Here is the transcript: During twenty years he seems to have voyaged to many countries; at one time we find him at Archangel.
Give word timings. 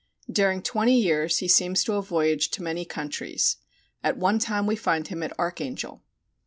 During 0.31 0.63
twenty 0.63 0.99
years 0.99 1.37
he 1.37 1.47
seems 1.47 1.83
to 1.83 1.91
have 1.91 2.07
voyaged 2.07 2.53
to 2.55 2.63
many 2.63 2.85
countries; 2.85 3.57
at 4.03 4.17
one 4.17 4.39
time 4.39 4.65
we 4.65 4.75
find 4.75 5.07
him 5.09 5.21
at 5.21 5.31
Archangel. 5.37 6.01